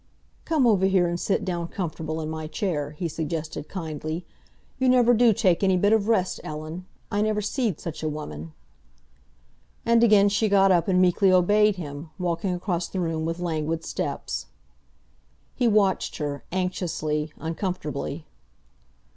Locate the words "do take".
5.13-5.63